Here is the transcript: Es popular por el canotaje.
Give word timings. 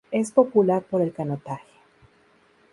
Es 0.09 0.31
popular 0.31 0.81
por 0.81 1.03
el 1.03 1.13
canotaje. 1.13 1.61